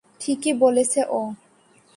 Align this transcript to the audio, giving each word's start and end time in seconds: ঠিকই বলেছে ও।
ঠিকই 0.21 0.53
বলেছে 0.61 0.99
ও। 1.11 1.19